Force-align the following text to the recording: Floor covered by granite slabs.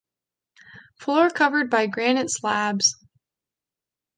Floor 0.99 1.29
covered 1.29 1.69
by 1.69 1.85
granite 1.85 2.29
slabs. 2.31 2.95